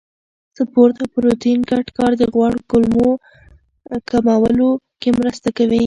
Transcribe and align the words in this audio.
سپورت 0.57 0.95
او 1.01 1.07
پروتین 1.13 1.59
ګډ 1.69 1.85
کار 1.97 2.11
د 2.21 2.23
غوړو 2.33 2.59
کمولو 4.09 4.69
کې 5.01 5.09
مرسته 5.19 5.49
کوي. 5.57 5.79